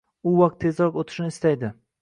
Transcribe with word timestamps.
U 0.29 0.31
vaqt 0.37 0.57
tezroq 0.63 0.97
oʻtishini 1.03 1.33
istaydi 1.37 1.75